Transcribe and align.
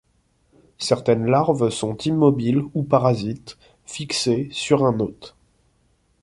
Certaines 0.79 1.27
larves 1.27 1.69
sont 1.69 1.95
immobiles 1.95 2.63
ou 2.73 2.81
parasites, 2.81 3.59
fixée 3.85 4.49
sur 4.51 4.83
un 4.83 4.99
hôte. 4.99 5.35